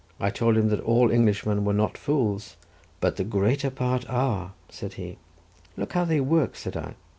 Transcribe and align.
I 0.19 0.31
told 0.31 0.57
him 0.57 0.69
that 0.69 0.79
all 0.79 1.11
Englishmen 1.11 1.63
were 1.63 1.75
not 1.75 1.95
fools. 1.95 2.55
"But 3.01 3.17
the 3.17 3.23
greater 3.23 3.69
part 3.69 4.03
are," 4.09 4.53
said 4.67 4.93
he. 4.93 5.19
"Look 5.77 5.93
how 5.93 6.05
they 6.05 6.19
work," 6.19 6.55
said 6.55 6.75
I. 6.75 6.95